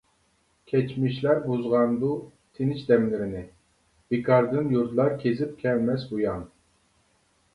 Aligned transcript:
كەچمىشلەر 0.69 1.41
بۇزغاندۇ 1.49 2.07
تىنچ 2.59 2.79
دەملىرىنى، 2.87 3.41
بىكاردىن 4.15 4.73
يۇرتلار 4.77 5.13
كېزىپ 5.25 5.51
كەلمەس 5.63 6.07
بۇيان. 6.15 6.41